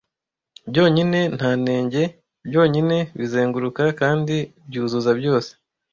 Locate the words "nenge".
1.65-2.03